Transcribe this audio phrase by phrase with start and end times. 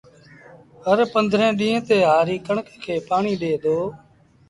[0.85, 3.77] هرپنڌرهين ڏيݩهݩ تي هآري ڪڻڪ کي پآڻيٚ ڏي دو